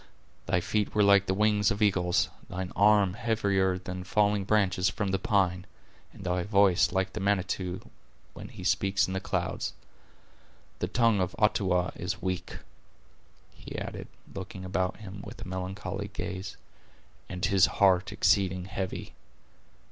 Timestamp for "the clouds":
9.13-9.73